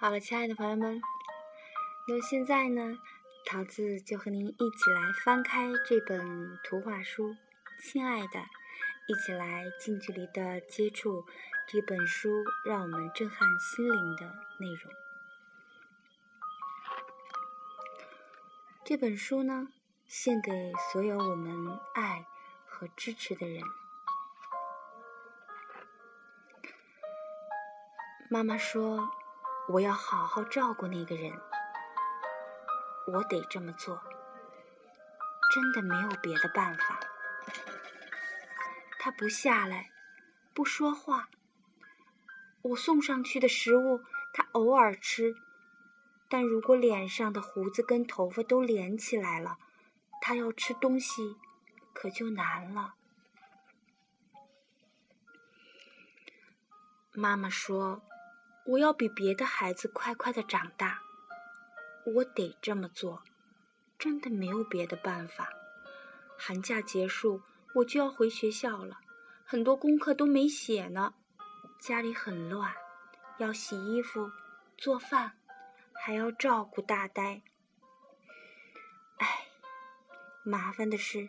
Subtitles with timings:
[0.00, 1.02] 好了，亲爱的朋友们，
[2.06, 3.00] 那么现在呢，
[3.44, 7.34] 桃子就和您一起来翻开这本图画书。
[7.82, 8.38] 亲爱的，
[9.08, 11.26] 一起来近距离的接触
[11.66, 14.26] 这本书，让我们震撼心灵的
[14.60, 14.92] 内容。
[18.84, 19.66] 这本书呢，
[20.06, 22.24] 献给所有我们爱
[22.64, 23.64] 和支持的人。
[28.30, 29.10] 妈妈说
[29.68, 31.32] ：“我要好好照顾那个人，
[33.12, 34.02] 我得这么做，
[35.52, 37.00] 真的没有别的办法。”
[38.98, 39.90] 他不下来，
[40.54, 41.28] 不说话。
[42.62, 44.00] 我送上去的食物，
[44.32, 45.34] 他偶尔吃。
[46.28, 49.56] 但如果脸上的胡子跟头发都连起来了，
[50.20, 51.36] 他要吃东西
[51.94, 52.94] 可就难了。
[57.12, 58.02] 妈妈说
[58.68, 61.00] ：“我要比别的孩子快快的长大，
[62.04, 63.22] 我得这么做，
[63.98, 65.48] 真的没有别的办法。”
[66.38, 67.42] 寒假结束，
[67.74, 69.00] 我就要回学校了，
[69.44, 71.14] 很多功课都没写呢，
[71.80, 72.72] 家里很乱，
[73.38, 74.30] 要洗衣服、
[74.76, 75.34] 做饭。
[76.00, 77.42] 还要照顾大呆，
[79.18, 79.48] 哎，
[80.44, 81.28] 麻烦的是，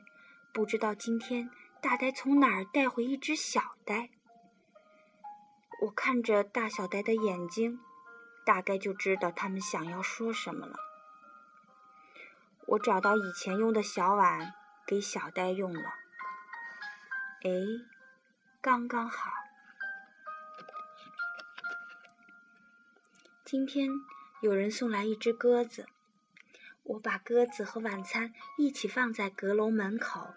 [0.53, 1.49] 不知道今天
[1.81, 4.11] 大呆从哪儿带回一只小呆。
[5.81, 7.79] 我看着大小呆的眼睛，
[8.45, 10.75] 大概就知道他们想要说什么了。
[12.67, 14.53] 我找到以前用的小碗，
[14.85, 15.89] 给小呆用了。
[17.43, 17.49] 哎，
[18.61, 19.31] 刚刚好。
[23.43, 23.89] 今天。
[24.41, 25.85] 有人送来一只鸽子，
[26.83, 30.33] 我把鸽子和晚餐一起放在阁楼门口。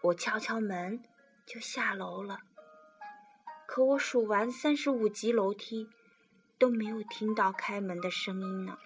[0.00, 1.04] 我敲敲门，
[1.44, 2.40] 就下楼了。
[3.74, 5.88] 可我数完三十五级楼梯，
[6.58, 8.76] 都没有听到开门的声音呢。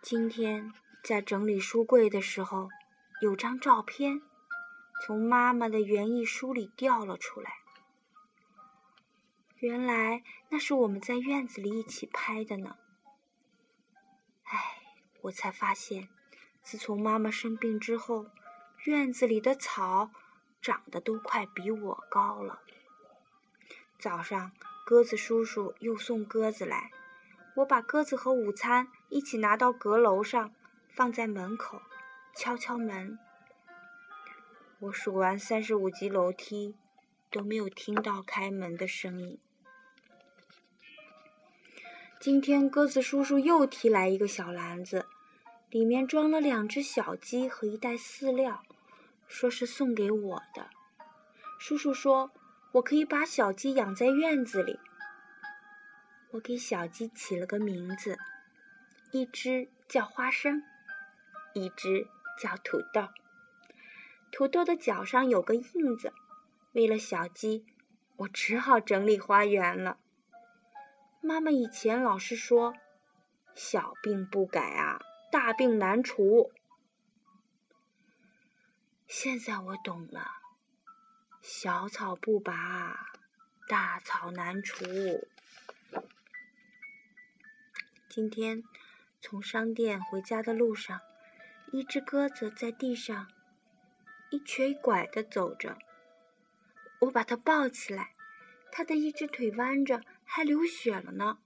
[0.00, 2.68] 今天在整理书柜的时候，
[3.20, 4.22] 有张照片
[5.04, 7.54] 从妈妈的园艺书里掉了出来。
[9.56, 12.76] 原来那是我们在院子里一起拍的呢。
[14.44, 14.80] 唉，
[15.22, 16.08] 我才发现，
[16.62, 18.30] 自从妈妈生病之后，
[18.84, 20.10] 院子里的草
[20.62, 22.60] 长得都快比我高了。
[23.98, 24.52] 早上，
[24.86, 26.90] 鸽子叔叔又送鸽子来，
[27.56, 30.54] 我把鸽子和午餐一起拿到阁楼上，
[30.88, 31.82] 放在门口，
[32.34, 33.18] 敲敲门。
[34.78, 36.74] 我数完三十五级楼梯，
[37.30, 39.38] 都没有听到开门的声音。
[42.18, 45.06] 今天鸽子叔叔又提来一个小篮子，
[45.70, 48.62] 里面装了两只小鸡和一袋饲料，
[49.28, 50.68] 说是送给我的。
[51.60, 52.32] 叔叔说，
[52.72, 54.80] 我可以把小鸡养在院子里。
[56.32, 58.18] 我给小鸡起了个名字，
[59.12, 60.62] 一只叫花生，
[61.54, 62.08] 一只
[62.40, 63.08] 叫土豆。
[64.32, 66.12] 土豆的脚上有个印子，
[66.72, 67.64] 为了小鸡，
[68.16, 69.98] 我只好整理花园了。
[71.20, 72.74] 妈妈以前老是说
[73.54, 76.52] ：“小病不改啊，大病难除。”
[79.06, 80.30] 现在我懂了，
[81.40, 83.12] 小草不拔，
[83.68, 84.84] 大草难除。
[88.08, 88.62] 今天
[89.20, 91.00] 从商店回家的路上，
[91.72, 93.28] 一只鸽子在地上
[94.30, 95.78] 一瘸一拐的走着，
[97.00, 98.14] 我把它抱起来，
[98.70, 100.02] 它的一只腿弯着。
[100.32, 101.40] 还流血了呢，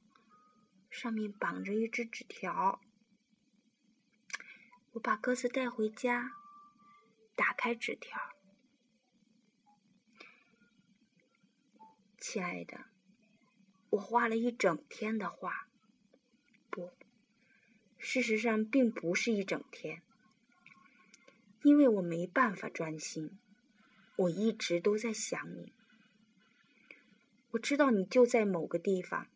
[0.91, 2.83] 上面绑着一只纸条。
[4.95, 6.37] 我把鸽子带回家，
[7.35, 8.17] 打开纸条。
[12.21, 12.85] 亲爱的，
[13.91, 15.67] 我画了一整天的画，
[16.71, 16.93] 不，
[17.99, 20.01] 事实上并不是一整天，
[21.65, 23.37] 因为我没办法专心，
[24.15, 25.73] 我一直都在想你。
[27.51, 29.27] 我知道你就在某个地方，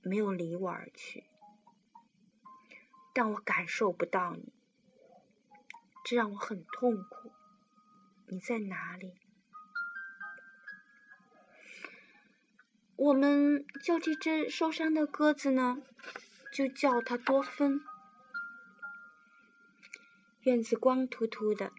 [0.00, 1.24] 没有离我而去，
[3.12, 4.52] 但我感受不到你，
[6.08, 7.32] 这让我很痛苦。
[8.28, 9.14] 你在哪里？
[12.94, 15.78] 我们叫这只受伤的鸽子呢，
[16.52, 17.80] 就叫它多芬。
[20.42, 21.72] 院子光秃秃的，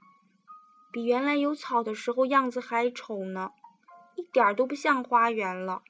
[0.91, 3.51] 比原来有草的时候样子还丑呢。
[4.18, 5.83] 一点都不像花园了，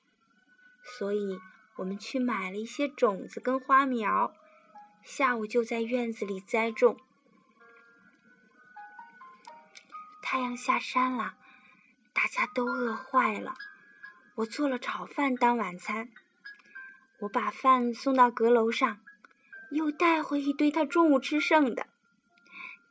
[0.84, 1.40] 所以
[1.78, 4.32] 我们去买了一些种子跟花苗，
[5.02, 7.00] 下午就在院子里栽种。
[10.38, 11.34] 太阳下山了，
[12.14, 13.56] 大家都饿坏了，
[14.36, 16.10] 我做了炒饭当晚餐。
[17.22, 19.00] 我把饭送到阁楼上，
[19.72, 21.88] 又带回一堆他中午吃剩的。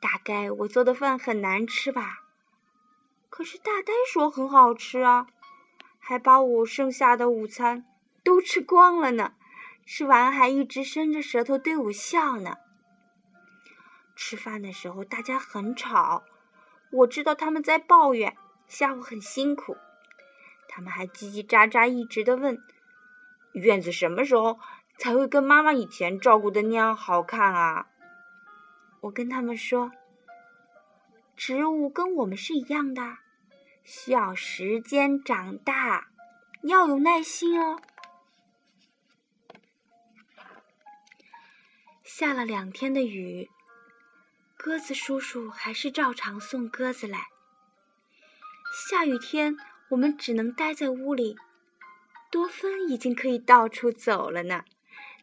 [0.01, 2.25] 大概我做的饭很难吃吧，
[3.31, 5.29] 可是大呆说很好吃啊，
[6.01, 7.87] 还把我剩下的午餐
[8.25, 9.35] 都吃光了呢。
[9.85, 12.57] 吃完还一直伸着舌头对我笑呢。
[14.17, 16.25] 吃饭的时候大家很吵，
[16.91, 18.37] 我知道他们在抱怨
[18.67, 19.77] 下午很辛苦，
[20.69, 22.59] 他们还叽叽喳喳一直的问。
[23.53, 24.59] 院子什么时候
[24.99, 27.87] 才会跟妈妈以前照顾的那样好看啊？
[29.01, 29.93] 我跟他们说，
[31.37, 33.19] 植物跟我们是一样的，
[33.85, 36.09] 需要时间长大，
[36.63, 37.81] 要有耐心哦。
[42.03, 43.51] 下了两天的雨，
[44.67, 47.29] 鸽子叔叔还是照常送鸽子来。
[48.75, 49.57] 下雨天，
[49.91, 51.37] 我们只能待在屋里。
[52.33, 54.65] 多芬已经可以到处走了呢，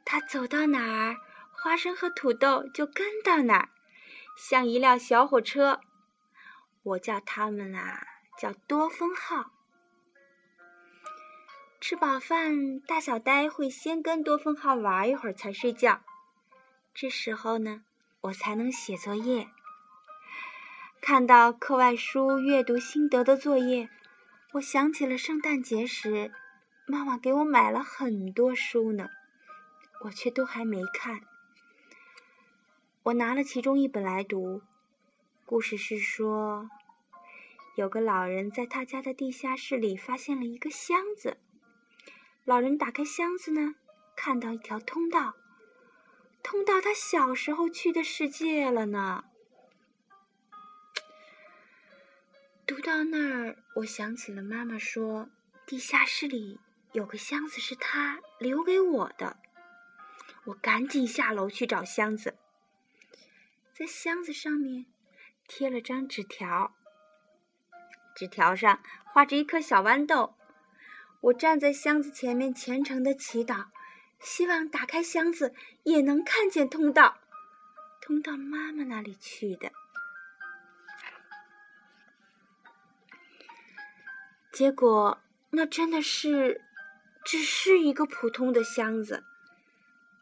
[0.05, 1.17] 他走到哪儿，
[1.51, 3.69] 花生和土豆就跟到哪儿，
[4.37, 5.81] 像一辆小火车。
[6.83, 8.01] 我叫他们啊，
[8.39, 9.51] 叫多芬号。
[11.81, 16.01] 吃饱饭，大小呆会先跟多芬号玩一会儿才睡觉，
[16.93, 17.83] 这时候呢，
[18.23, 19.49] 我才能写作业。
[21.01, 23.89] 看到课外书阅读心得的作业，
[24.53, 26.31] 我想起了圣诞节时。
[26.85, 29.09] 妈妈给我买了很多书呢，
[30.01, 31.21] 我却都还没看。
[33.03, 34.61] 我拿了其中一本来读，
[35.45, 36.69] 故事是说，
[37.75, 41.37] 有个老人在他家的地下室里发现了一个箱子。
[42.43, 43.75] 老人打开箱子呢，
[44.15, 45.35] 看到一条通道，
[46.43, 49.23] 通到他小时候去的世界了呢。
[52.67, 55.29] 读到那儿，我想起了妈妈说，
[55.65, 56.59] 地下室里。
[56.91, 59.37] 有个箱子是他留给我的，
[60.43, 62.37] 我赶紧下楼去找箱子。
[63.73, 64.85] 在箱子上面
[65.47, 66.75] 贴了张纸条，
[68.15, 70.35] 纸条上画着一颗小豌豆。
[71.21, 73.69] 我站在箱子前面虔诚的祈祷，
[74.23, 75.53] 希望打开箱子
[75.83, 77.19] 也能看见通道，
[78.01, 79.71] 通到妈妈那里去的。
[84.51, 85.21] 结果
[85.51, 86.61] 那真的是。
[87.25, 89.23] 只是一个普通的箱子，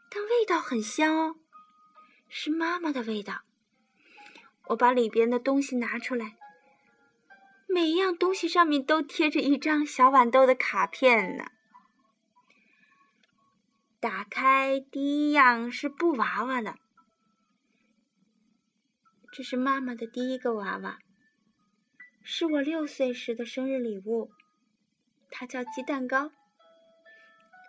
[0.07, 1.35] 但味道很香哦，
[2.29, 3.41] 是妈妈的味道。
[4.67, 6.37] 我把里边的东西拿出来，
[7.65, 11.45] 每一样东西上面都贴着一张小豌豆的卡片呢。
[14.01, 16.75] 打开第一样是布娃娃的，
[19.31, 20.97] 这是妈妈的第一个娃娃，
[22.23, 24.31] 是我六岁时的生日礼物，
[25.29, 26.31] 它叫鸡蛋糕。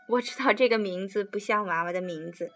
[0.08, 2.50] 我知道这个名字不像娃娃的名字，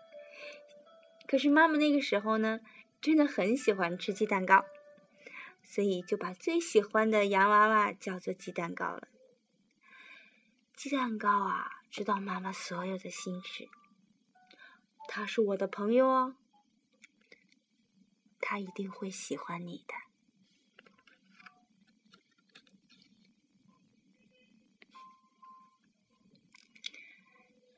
[1.29, 2.61] 可是妈妈那个时候呢，
[3.02, 4.64] 真的很喜欢吃鸡蛋糕，
[5.62, 9.06] 所以就把最喜欢的洋娃娃叫做鸡蛋糕了。
[10.75, 13.70] 鸡蛋糕啊，知道妈妈所有的心事，
[15.08, 16.37] 他是我的朋友哦，
[18.38, 19.94] 他一定会喜欢你的。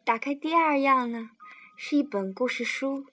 [0.04, 1.30] 打开第二样呢，
[1.76, 3.06] 是一本故事书。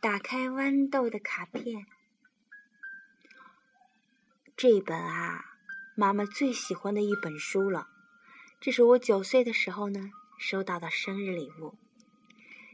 [0.00, 1.86] 打开豌豆的卡片，
[4.56, 5.44] 这本啊，
[5.94, 7.90] 妈妈最喜欢的一本书了。
[8.64, 11.74] 这是我九岁的时候呢收到的生日礼物。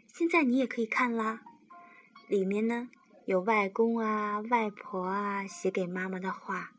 [0.07, 1.43] 现在你也可以看啦，
[2.29, 2.89] 里面呢
[3.25, 6.71] 有外公啊、外婆啊写给妈妈的话。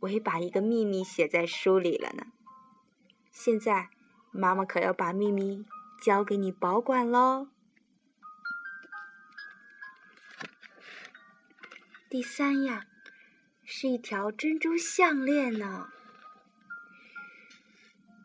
[0.00, 2.26] 我也把一个秘密写在书里了呢。
[3.30, 3.88] 现在，
[4.30, 5.64] 妈妈可要把秘密
[6.02, 7.48] 交给你保管喽。
[12.10, 12.84] 第三样
[13.64, 15.88] 是一条珍珠项链呢。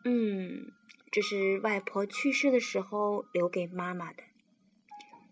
[0.04, 0.72] 嗯，
[1.10, 4.22] 这是外婆去世的时候留给妈妈的，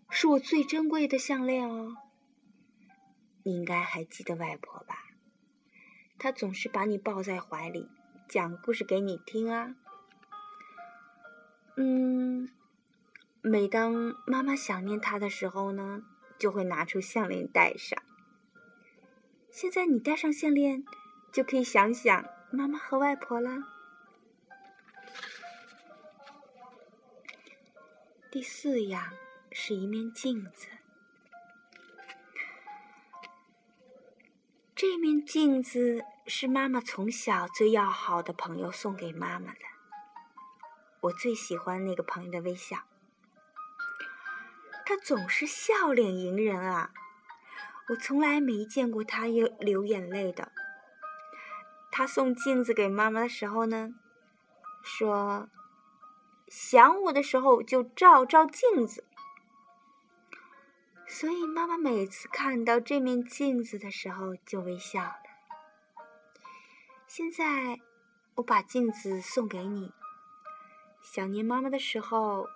[0.09, 1.97] 是我最珍贵的项链哦。
[3.43, 4.95] 你应该还记得外婆吧？
[6.17, 7.89] 她总是把你抱在怀里。
[8.29, 9.75] 讲故事给你听啊，
[11.75, 12.47] 嗯，
[13.41, 16.03] 每当妈妈想念她的时候呢，
[16.39, 18.01] 就会拿出项链戴上。
[19.49, 20.85] 现在你戴上项链，
[21.33, 23.70] 就可以想想妈妈和外婆了。
[28.31, 29.11] 第四样
[29.51, 30.69] 是一面镜子，
[34.73, 39.59] 这面镜子是妈妈从小最要好的朋友送给妈妈的。
[41.01, 42.85] 我最喜欢那个朋友的微笑，
[44.85, 46.93] 他总是笑脸迎人啊！
[47.89, 50.53] 我从来没见过他有流眼泪的。
[51.91, 53.93] 他送镜子给妈妈的时候呢，
[54.81, 55.49] 说
[56.53, 59.05] ：“想我的时候就照照镜子。”
[61.07, 65.15] 所以妈妈每次看到这面镜子的时候就微笑了。
[67.07, 67.79] 现在
[68.35, 69.93] 我把镜子送给你，
[71.01, 72.47] 想念妈妈的时候，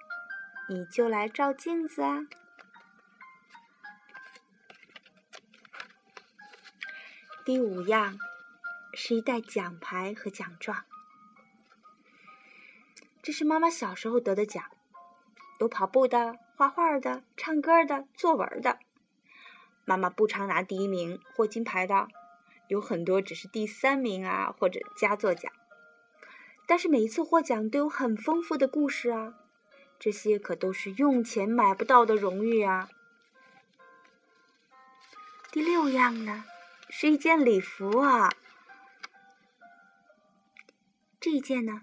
[0.67, 2.25] 你就来照镜子啊。
[7.45, 8.17] 第五样
[8.93, 10.85] 是一袋奖牌和奖状，
[13.25, 14.63] 这是妈妈小时候得的奖，
[15.59, 16.37] 有跑步的。
[16.57, 18.79] 画画的、唱歌的、作文的，
[19.83, 22.07] 妈妈不常拿第一名或金牌的，
[22.69, 25.51] 有很多只是第三名啊，或者佳作奖。
[26.65, 29.33] 但是每一次获奖都有很丰富的故事啊，
[29.99, 32.87] 这些可都是用钱买不到的荣誉啊。
[35.51, 36.45] 第六样呢，
[36.89, 38.31] 是一件礼服啊，
[41.19, 41.81] 这一件呢，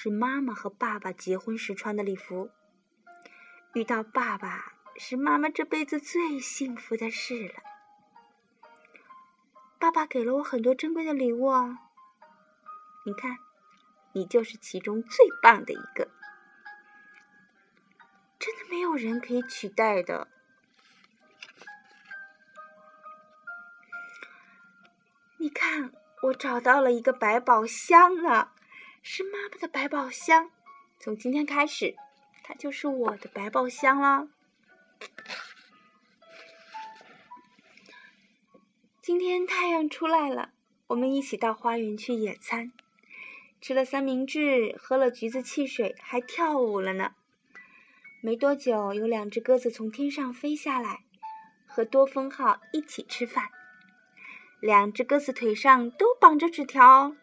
[0.00, 2.52] 是妈妈和爸爸结婚时穿的礼服。
[3.74, 7.54] 遇到爸爸是妈妈这辈子最幸福的事了。
[9.76, 11.80] 爸爸给了我很多珍贵的礼物啊，
[13.04, 13.38] 你看，
[14.12, 16.08] 你就是其中最棒的一个，
[18.38, 20.28] 真的没有人可以取代的。
[25.38, 28.52] 你看，我找到了一个百宝箱了，
[29.02, 30.50] 是妈妈的百宝箱，
[30.98, 31.96] 从今天开始。
[32.42, 34.28] 它就是我的百宝箱了。
[39.02, 40.52] 今天太阳出来了，
[40.86, 42.72] 我们一起到花园去野餐，
[43.60, 47.14] 吃了三明治，喝了橘子汽水，还跳舞了呢。
[48.22, 51.04] 没多久，有两只鸽子从天上飞下来，
[51.66, 53.50] 和多峰号一起吃饭。
[54.60, 57.14] 两只鸽子腿上都绑着纸条，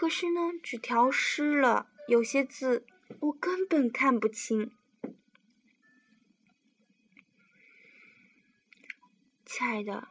[0.00, 2.86] 可是呢，纸条湿了，有些字。
[3.18, 4.72] 我根本看不清，
[9.44, 10.08] 亲爱的，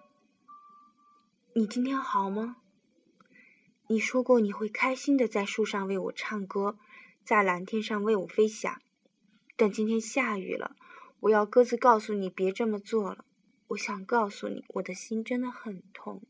[1.55, 2.57] 你今天好吗？
[3.87, 6.77] 你说过你会开心的在树上为我唱歌，
[7.23, 8.79] 在蓝天上为我飞翔，
[9.57, 10.75] 但今天下雨了，
[11.21, 13.25] 我要鸽子告诉你别这么做了。
[13.69, 16.21] 我想告诉你，我的心真的很痛，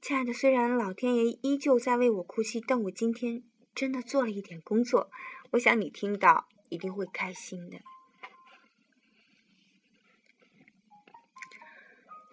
[0.00, 0.32] 亲爱的。
[0.32, 3.42] 虽然老天爷依旧在为我哭泣，但我今天。
[3.72, 5.10] 真的做了一点工作，
[5.52, 7.78] 我想你听到一定会开心的。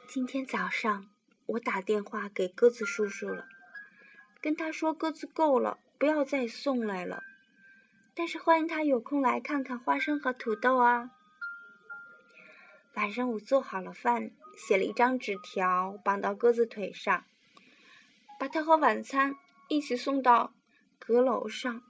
[0.08, 1.08] 今天早上
[1.46, 3.48] 我打电话给鸽子叔叔了，
[4.42, 7.22] 跟他说鸽子够了，不要再送来了，
[8.16, 11.12] 但是欢迎他有空来看看花生和土豆啊。
[12.96, 17.26] 晚上我做好了饭，写了一张纸条绑到鸽子腿上，
[18.40, 19.36] 把它和晚餐
[19.68, 20.54] 一起送到。
[21.00, 21.82] 阁楼上，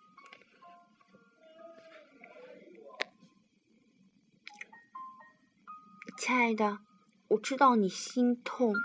[6.19, 6.79] 亲爱的，
[7.29, 8.75] 我知道你心痛，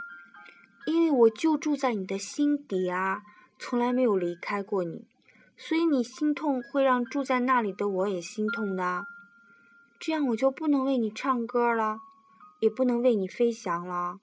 [0.87, 3.23] 因为我就住在你的心底啊，
[3.59, 5.07] 从来没有离开过你，
[5.59, 9.04] 所以你心痛会让住在那里的我也心痛的，
[10.00, 11.99] 这样我就不能为你唱歌了，
[12.61, 14.19] 也不能为你飞翔了，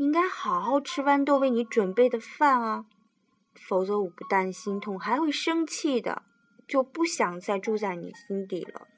[0.00, 2.86] 应该好好吃豌豆为你准备的饭啊。
[3.54, 6.22] 否则我不但心痛，还会生气的，
[6.66, 8.88] 就不想再住在你心底了。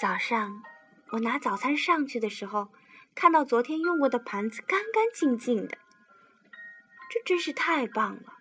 [0.00, 0.60] 早上
[1.10, 2.66] 我拿早餐上去的时候，
[3.14, 5.78] 看到昨天用过的盘子干干净净的，
[7.08, 8.32] 这真是太棒了。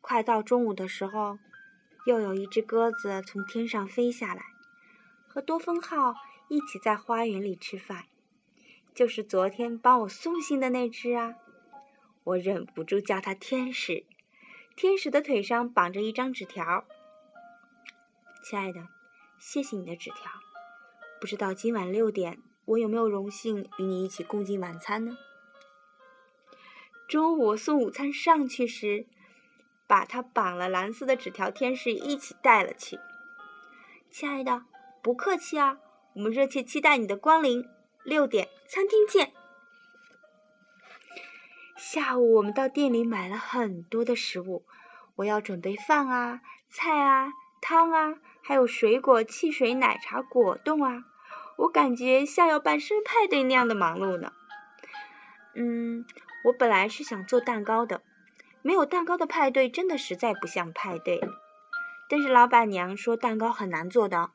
[0.00, 1.40] 快到中午的时候，
[2.06, 4.44] 又有一只鸽子从天上飞下来，
[5.26, 6.14] 和多芬号
[6.48, 8.04] 一起在花园里吃饭，
[9.00, 11.36] 就是昨天帮我送信的那只啊。
[12.22, 14.04] 我忍不住叫他天使。
[14.76, 16.84] 天使的腿上绑着一张纸条
[18.44, 18.88] ：“亲爱的，
[19.38, 20.30] 谢谢你的纸条。
[21.18, 25.16] 不知道今晚六点，我有没有荣幸与你一起共进晚餐呢？”
[27.08, 29.06] 中午送午餐上去时，
[29.86, 32.98] 把他绑了蓝色的纸条，天使一起带了去。
[34.10, 34.64] 亲爱的，
[35.02, 35.78] 不客气啊，
[36.16, 37.66] 我们热切期待你的光临。
[38.02, 39.32] 六点，餐厅见。
[41.76, 44.64] 下午我们到店里买了很多的食物，
[45.16, 46.40] 我要准备饭啊、
[46.70, 51.04] 菜啊、汤啊，还有水果、汽水、奶茶、果冻啊。
[51.58, 54.32] 我感觉像要办生日派对那样的忙碌呢。
[55.54, 56.06] 嗯，
[56.44, 58.02] 我本来是想做蛋糕的，
[58.62, 61.20] 没有蛋糕的派对真的实在不像派对。
[62.08, 64.30] 但是老板娘说蛋糕很难做的，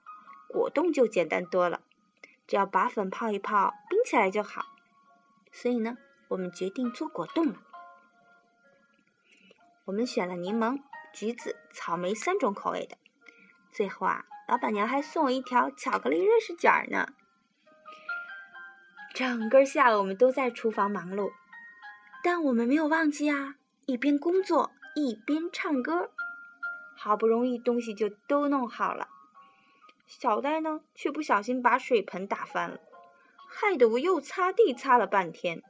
[0.48, 1.82] 果冻就简单多了，
[2.48, 4.66] 只要把粉泡一泡，冰起来就好。
[5.52, 5.98] 所以呢，
[6.28, 7.62] 我们决定做果冻了。
[9.86, 10.82] 我们选了柠檬、
[11.14, 12.98] 橘子、草莓三种口味的。
[13.72, 17.14] 最后啊，老板娘还送我一条巧克力瑞士卷呢。
[19.14, 21.32] 整个下午我们都在厨房忙碌，
[22.24, 26.12] 但我们没有忘记啊，一边工作一边唱歌。
[26.98, 29.08] 好不容易东西就都弄好了，
[30.06, 32.80] 小呆呢却不小心把水盆打翻了，
[33.50, 35.64] 害得我又擦地擦了半天，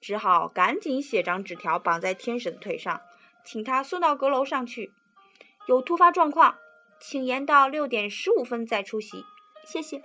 [0.00, 3.00] 只好赶紧写张纸条绑在天使的腿上，
[3.44, 4.92] 请他送到阁楼上去。
[5.66, 6.58] 有突发状况，
[7.00, 9.24] 请延到六点十五分再出席，
[9.64, 10.02] 谢谢。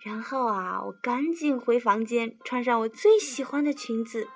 [0.00, 4.28] 然后啊，我赶紧回房间，穿上我最喜欢的裙子，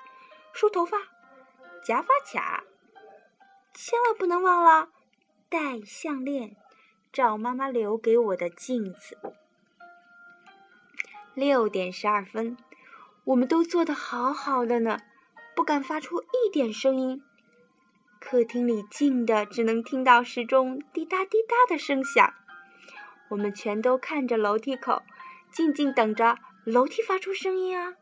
[0.51, 0.97] 梳头发，
[1.85, 2.63] 夹发卡。
[3.73, 4.89] 千万不能忘了
[5.53, 6.55] 戴项链，
[7.11, 9.15] 照妈妈留给我的镜子。
[11.35, 12.57] 六点十二分，
[13.23, 14.97] 我们都做得好好的呢，
[15.55, 17.21] 不敢发出一点声音。
[18.19, 22.33] 客厅里静的，只能听到时钟滴答滴答的声响。
[23.29, 25.03] 我们全都看着楼梯口，
[25.51, 27.93] 静静等着楼梯发出声音啊。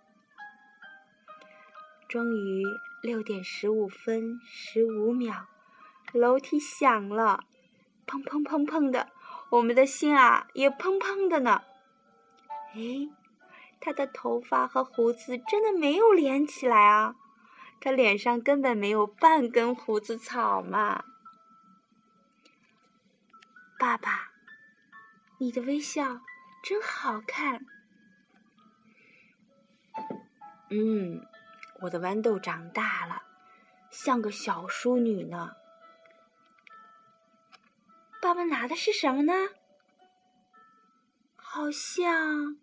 [2.08, 2.64] 终于，
[3.02, 5.48] 六点十五分十五秒。
[6.14, 7.46] 楼梯响了，
[8.06, 9.12] 砰砰砰砰的，
[9.50, 11.64] 我们的心啊也砰砰的呢。
[12.74, 13.10] 哎，
[13.80, 17.16] 他的头发和胡子真的没有连起来啊，
[17.80, 21.04] 他脸上根本没有半根胡子草嘛。
[23.80, 24.32] 爸爸，
[25.40, 26.22] 你的微笑
[26.64, 27.66] 真好看。
[30.70, 31.26] 嗯，
[31.82, 33.24] 我的豌豆长大了，
[33.90, 35.56] 像个小淑女呢。
[38.32, 39.50] 他们拿的是什么呢？
[41.36, 42.58] 好像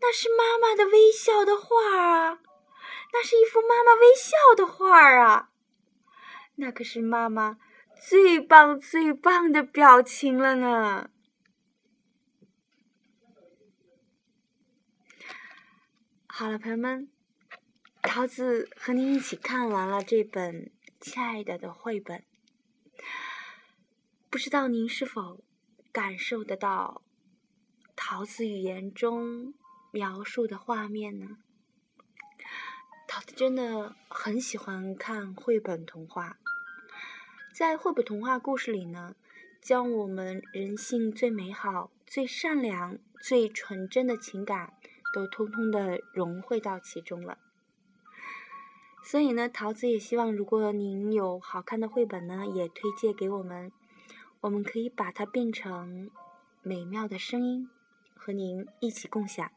[0.00, 2.40] 那是妈妈的微笑的画啊！
[3.12, 5.52] 那是一幅妈妈微笑的画啊！
[6.56, 7.60] 那可是妈妈
[8.04, 11.10] 最棒最棒的表情了呢！
[16.26, 17.08] 好了，朋友们，
[18.02, 20.64] 桃子和您一起看完了这本
[20.98, 22.24] 《亲爱的》的绘本。
[24.32, 25.44] 不知道您是否
[25.92, 27.02] 感受得到
[27.94, 29.52] 桃子语言中
[29.90, 31.36] 描述的画面呢？
[33.06, 36.38] 桃子真的很喜欢看绘本童话，
[37.54, 39.16] 在绘本童话故事里呢，
[39.60, 44.72] 将我们人性最美好、最善良、最纯真的情感
[45.12, 47.36] 都通通的融汇到其中了。
[49.04, 53.70] 所以呢，桃子也希望，如果您有好看的绘本呢，也推荐给我们。
[54.42, 56.10] 我们可以把它变成
[56.62, 57.70] 美妙的声音，
[58.16, 59.48] 和您一起共享。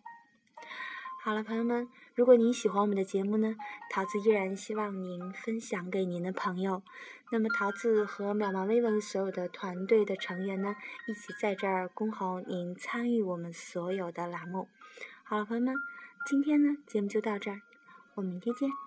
[1.23, 3.55] 好了，朋友们，如果您喜欢我们的节目呢，
[3.89, 6.83] 桃子依然希望您分享给您的朋友。
[7.31, 10.75] 那么，桃子和渺茫微文所有的团队的成员呢，
[11.07, 14.69] 一起在这儿恭候您参与我们所有的栏目。
[15.23, 15.73] 好了，朋友们，
[16.27, 17.61] 今天呢节目就到这儿，
[18.13, 18.84] 我们明天见。